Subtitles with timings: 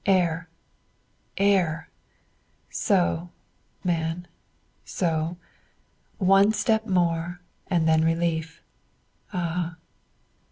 [0.07, 0.49] Air,
[1.37, 1.87] air!
[2.71, 3.29] So,
[3.83, 4.25] man,
[4.83, 5.37] so;
[6.17, 8.63] one step more and then relief.
[9.31, 9.75] Ah!